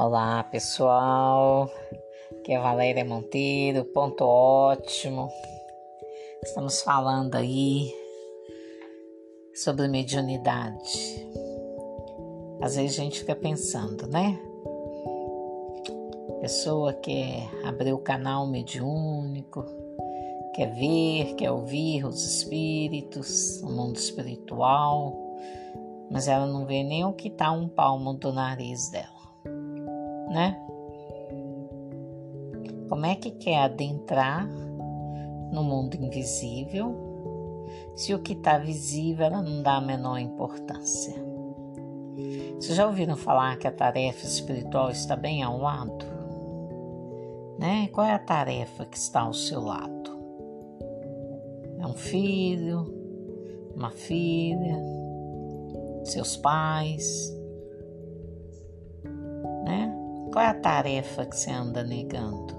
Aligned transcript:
Olá 0.00 0.44
pessoal, 0.44 1.68
aqui 2.30 2.52
é 2.52 2.60
Valéria 2.60 3.04
Monteiro, 3.04 3.84
ponto 3.86 4.24
ótimo. 4.24 5.28
Estamos 6.40 6.82
falando 6.82 7.34
aí 7.34 7.92
sobre 9.52 9.88
mediunidade. 9.88 11.26
Às 12.62 12.76
vezes 12.76 12.96
a 12.96 13.02
gente 13.02 13.18
fica 13.18 13.34
pensando, 13.34 14.06
né? 14.06 14.38
Pessoa 16.42 16.92
quer 16.92 17.50
abrir 17.64 17.92
o 17.92 17.98
canal 17.98 18.46
mediúnico, 18.46 19.64
quer 20.54 20.72
ver, 20.74 21.34
quer 21.34 21.50
ouvir 21.50 22.06
os 22.06 22.24
espíritos, 22.24 23.60
o 23.64 23.68
mundo 23.68 23.96
espiritual, 23.96 25.12
mas 26.08 26.28
ela 26.28 26.46
não 26.46 26.66
vê 26.66 26.84
nem 26.84 27.04
o 27.04 27.12
que 27.12 27.26
está 27.26 27.50
um 27.50 27.68
palmo 27.68 28.14
do 28.14 28.32
nariz 28.32 28.90
dela 28.90 29.17
né? 30.30 30.60
Como 32.88 33.04
é 33.04 33.14
que 33.14 33.30
quer 33.30 33.58
adentrar 33.58 34.48
no 35.52 35.62
mundo 35.62 35.94
invisível 35.94 36.94
se 37.94 38.14
o 38.14 38.18
que 38.18 38.32
está 38.32 38.58
visível 38.58 39.26
ela 39.26 39.42
não 39.42 39.62
dá 39.62 39.76
a 39.76 39.80
menor 39.80 40.18
importância? 40.18 41.14
Vocês 42.56 42.76
já 42.76 42.86
ouviram 42.86 43.16
falar 43.16 43.56
que 43.56 43.68
a 43.68 43.72
tarefa 43.72 44.26
espiritual 44.26 44.90
está 44.90 45.14
bem 45.14 45.42
ao 45.42 45.58
lado? 45.58 46.04
Né? 47.58 47.88
Qual 47.92 48.06
é 48.06 48.12
a 48.12 48.18
tarefa 48.18 48.84
que 48.84 48.96
está 48.96 49.20
ao 49.20 49.34
seu 49.34 49.60
lado? 49.60 50.18
É 51.78 51.86
um 51.86 51.94
filho, 51.94 52.92
uma 53.76 53.90
filha, 53.90 54.76
seus 56.04 56.36
pais, 56.36 57.32
qual 60.38 60.46
é 60.46 60.50
a 60.50 60.54
tarefa 60.54 61.26
que 61.26 61.36
você 61.36 61.50
anda 61.50 61.82
negando? 61.82 62.54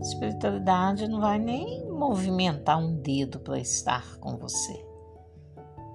Espiritualidade 0.00 1.06
não 1.06 1.20
vai 1.20 1.38
nem 1.38 1.88
movimentar 1.88 2.76
um 2.76 2.96
dedo 2.96 3.38
para 3.38 3.60
estar 3.60 4.16
com 4.16 4.36
você, 4.36 4.84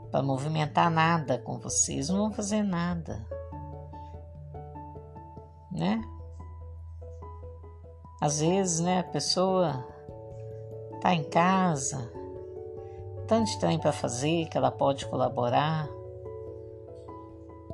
para 0.09 0.23
movimentar 0.23 0.89
nada 0.89 1.37
com 1.39 1.59
vocês, 1.59 2.07
não 2.07 2.19
vão 2.19 2.31
fazer 2.31 2.63
nada, 2.63 3.27
né? 5.73 6.01
Às 8.21 8.39
vezes, 8.39 8.79
né, 8.79 8.99
a 8.99 9.11
pessoa 9.11 9.85
tá 11.01 11.13
em 11.13 11.25
casa, 11.25 12.09
tanto 13.27 13.59
trem 13.59 13.77
para 13.77 13.91
fazer 13.91 14.47
que 14.47 14.57
ela 14.57 14.71
pode 14.71 15.05
colaborar, 15.05 15.85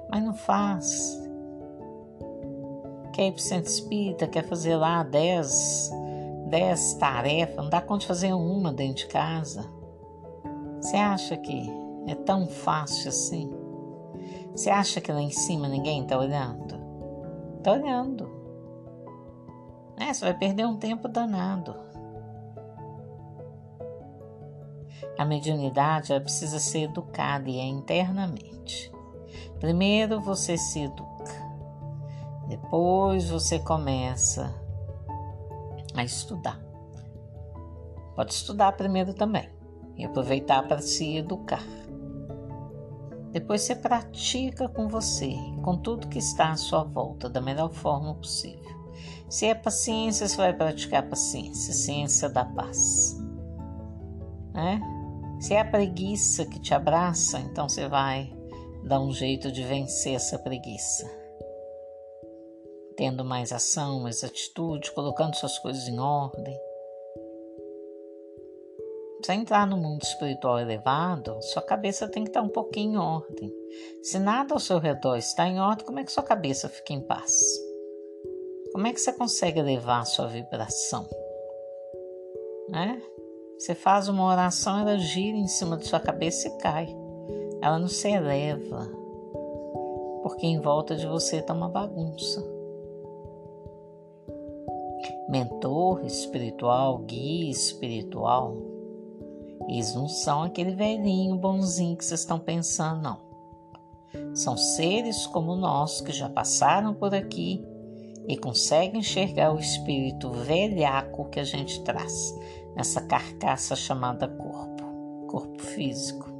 mas 0.09 0.23
não 0.23 0.33
faz 0.33 1.22
quer 3.13 3.27
ir 3.27 3.31
para 3.31 3.39
o 3.39 3.41
centro 3.41 3.69
espírita, 3.69 4.27
quer 4.27 4.43
fazer 4.43 4.75
lá 4.75 5.03
10, 5.03 5.91
10 6.49 6.93
tarefas, 6.95 7.55
não 7.55 7.69
dá 7.69 7.79
conta 7.79 8.01
de 8.01 8.07
fazer 8.07 8.33
uma 8.33 8.73
dentro 8.73 9.03
de 9.03 9.07
casa. 9.07 9.71
Você 10.81 10.97
acha 10.97 11.37
que 11.37 11.71
é 12.07 12.15
tão 12.15 12.47
fácil 12.47 13.09
assim? 13.09 13.49
Você 14.51 14.69
acha 14.69 14.99
que 14.99 15.11
lá 15.11 15.21
em 15.21 15.31
cima 15.31 15.67
ninguém 15.67 16.01
está 16.01 16.17
olhando? 16.17 16.75
Está 17.59 17.71
olhando. 17.71 18.29
É, 19.97 20.11
você 20.11 20.25
vai 20.25 20.33
perder 20.33 20.65
um 20.65 20.75
tempo 20.75 21.07
danado. 21.07 21.75
A 25.17 25.23
mediunidade 25.23 26.11
ela 26.11 26.19
precisa 26.19 26.59
ser 26.59 26.83
educada 26.83 27.49
e 27.49 27.59
é 27.59 27.65
internamente. 27.65 28.91
Primeiro 29.59 30.19
você 30.19 30.57
se 30.57 30.81
educa 30.81 31.42
depois 32.63 33.29
você 33.29 33.59
começa 33.59 34.55
a 35.93 36.03
estudar. 36.03 36.59
Pode 38.15 38.33
estudar 38.33 38.71
primeiro 38.71 39.13
também 39.13 39.49
e 39.95 40.05
aproveitar 40.05 40.67
para 40.67 40.79
se 40.79 41.17
educar. 41.17 41.63
Depois 43.31 43.61
você 43.61 43.75
pratica 43.75 44.67
com 44.69 44.87
você, 44.87 45.35
com 45.61 45.77
tudo 45.77 46.07
que 46.07 46.17
está 46.17 46.51
à 46.51 46.55
sua 46.55 46.83
volta, 46.83 47.29
da 47.29 47.41
melhor 47.41 47.69
forma 47.69 48.15
possível. 48.15 48.73
Se 49.29 49.45
é 49.45 49.53
paciência, 49.53 50.27
você 50.27 50.37
vai 50.37 50.53
praticar 50.53 51.07
paciência, 51.07 51.73
ciência 51.73 52.29
da 52.29 52.45
paz. 52.45 53.19
Né? 54.53 54.81
Se 55.39 55.53
é 55.53 55.59
a 55.59 55.65
preguiça 55.65 56.45
que 56.45 56.59
te 56.59 56.73
abraça, 56.73 57.39
então 57.39 57.67
você 57.67 57.87
vai 57.87 58.33
dar 58.83 58.99
um 58.99 59.11
jeito 59.11 59.51
de 59.51 59.63
vencer 59.63 60.15
essa 60.15 60.39
preguiça 60.39 61.22
tendo 63.03 63.25
mais 63.25 63.51
ação, 63.51 63.99
mais 63.99 64.23
atitude, 64.23 64.89
colocando 64.93 65.35
suas 65.35 65.59
coisas 65.59 65.89
em 65.89 65.99
ordem. 65.99 66.57
Para 69.21 69.35
entrar 69.35 69.67
no 69.67 69.75
mundo 69.75 70.01
espiritual 70.03 70.57
elevado, 70.57 71.37
sua 71.41 71.61
cabeça 71.61 72.07
tem 72.07 72.23
que 72.23 72.29
estar 72.29 72.41
um 72.41 72.47
pouquinho 72.47 72.93
em 72.93 72.97
ordem. 72.97 73.53
Se 74.01 74.17
nada 74.19 74.53
ao 74.53 74.59
seu 74.59 74.79
redor 74.79 75.17
está 75.17 75.45
em 75.45 75.59
ordem, 75.59 75.85
como 75.85 75.99
é 75.99 76.05
que 76.05 76.13
sua 76.13 76.23
cabeça 76.23 76.69
fica 76.69 76.93
em 76.93 77.01
paz? 77.01 77.41
Como 78.71 78.87
é 78.87 78.93
que 78.93 79.01
você 79.01 79.11
consegue 79.11 79.59
elevar 79.59 80.03
a 80.03 80.05
sua 80.05 80.27
vibração? 80.27 81.05
Né? 82.69 83.01
Você 83.59 83.75
faz 83.75 84.07
uma 84.07 84.31
oração, 84.31 84.79
ela 84.79 84.97
gira 84.97 85.35
em 85.35 85.47
cima 85.47 85.75
de 85.75 85.87
sua 85.87 85.99
cabeça 85.99 86.47
e 86.47 86.57
cai. 86.59 86.87
Ela 87.61 87.77
não 87.77 87.89
se 87.89 88.07
eleva, 88.07 88.89
porque 90.21 90.47
em 90.47 90.61
volta 90.61 90.95
de 90.95 91.05
você 91.05 91.39
está 91.39 91.53
uma 91.53 91.67
bagunça 91.67 92.52
mentor 95.29 96.05
espiritual, 96.05 96.99
guia 96.99 97.49
espiritual, 97.49 98.55
eles 99.67 99.95
não 99.95 100.07
são 100.07 100.43
aquele 100.43 100.75
velhinho 100.75 101.35
bonzinho 101.35 101.95
que 101.95 102.03
vocês 102.03 102.19
estão 102.19 102.39
pensando, 102.39 103.01
não. 103.01 103.17
São 104.35 104.57
seres 104.57 105.25
como 105.27 105.55
nós 105.55 106.01
que 106.01 106.11
já 106.11 106.29
passaram 106.29 106.93
por 106.93 107.15
aqui 107.15 107.63
e 108.27 108.37
conseguem 108.37 108.99
enxergar 108.99 109.53
o 109.53 109.59
espírito 109.59 110.31
velhaco 110.31 111.29
que 111.29 111.39
a 111.39 111.43
gente 111.43 111.81
traz 111.83 112.35
nessa 112.75 113.01
carcaça 113.01 113.75
chamada 113.75 114.27
corpo, 114.27 114.83
corpo 115.27 115.61
físico. 115.61 116.31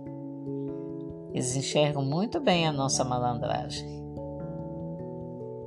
Eles 1.34 1.56
enxergam 1.56 2.04
muito 2.04 2.40
bem 2.40 2.68
a 2.68 2.72
nossa 2.72 3.04
malandragem. 3.04 4.04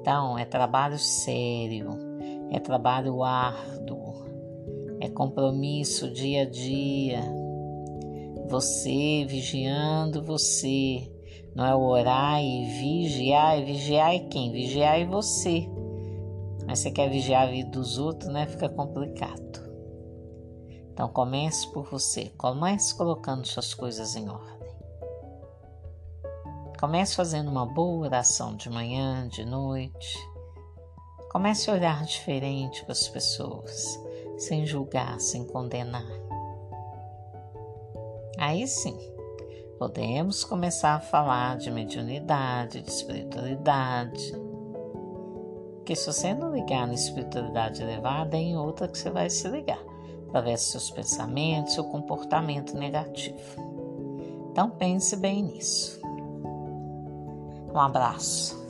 Então, 0.00 0.38
é 0.38 0.44
trabalho 0.44 0.98
sério 0.98 2.15
é 2.50 2.58
trabalho 2.58 3.22
árduo, 3.22 4.24
é 5.00 5.08
compromisso 5.08 6.10
dia 6.10 6.42
a 6.42 6.50
dia. 6.50 7.20
Você 8.48 9.24
vigiando 9.28 10.22
você, 10.22 11.10
não 11.54 11.66
é 11.66 11.74
orar 11.74 12.42
e 12.42 12.64
vigiar, 12.64 13.58
e 13.58 13.64
vigiar 13.64 14.14
e 14.14 14.28
quem? 14.28 14.52
Vigiar 14.52 15.00
e 15.00 15.04
você. 15.04 15.68
Mas 16.66 16.80
você 16.80 16.90
quer 16.90 17.08
vigiar 17.08 17.48
a 17.48 17.50
vida 17.50 17.70
dos 17.70 17.98
outros, 17.98 18.30
né? 18.32 18.46
Fica 18.46 18.68
complicado. 18.68 19.46
Então 20.92 21.08
comece 21.08 21.70
por 21.72 21.84
você, 21.90 22.30
comece 22.38 22.96
colocando 22.96 23.46
suas 23.46 23.74
coisas 23.74 24.16
em 24.16 24.28
ordem. 24.28 24.56
Comece 26.80 27.14
fazendo 27.16 27.50
uma 27.50 27.66
boa 27.66 28.06
oração 28.06 28.54
de 28.56 28.68
manhã, 28.68 29.26
de 29.28 29.44
noite. 29.44 30.35
Comece 31.36 31.70
a 31.70 31.74
olhar 31.74 32.02
diferente 32.02 32.82
para 32.82 32.92
as 32.92 33.06
pessoas, 33.08 34.02
sem 34.38 34.64
julgar, 34.64 35.20
sem 35.20 35.44
condenar. 35.44 36.06
Aí 38.38 38.66
sim, 38.66 38.96
podemos 39.78 40.44
começar 40.44 40.94
a 40.94 41.00
falar 41.00 41.58
de 41.58 41.70
mediunidade, 41.70 42.80
de 42.80 42.88
espiritualidade. 42.88 44.32
Porque 45.74 45.94
se 45.94 46.06
você 46.06 46.32
não 46.32 46.54
ligar 46.54 46.86
na 46.86 46.94
espiritualidade 46.94 47.82
elevada, 47.82 48.34
é 48.34 48.40
em 48.40 48.56
outra 48.56 48.88
que 48.88 48.96
você 48.96 49.10
vai 49.10 49.28
se 49.28 49.46
ligar, 49.46 49.84
através 50.28 50.62
dos 50.62 50.70
seus 50.70 50.90
pensamentos, 50.90 51.74
seu 51.74 51.84
comportamento 51.84 52.74
negativo. 52.74 53.60
Então 54.52 54.70
pense 54.70 55.14
bem 55.14 55.42
nisso. 55.42 56.00
Um 57.74 57.78
abraço. 57.78 58.65